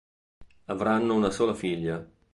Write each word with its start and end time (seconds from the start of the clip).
Avranno 0.65 1.13
una 1.13 1.29
sola 1.29 1.53
figlia. 1.53 2.03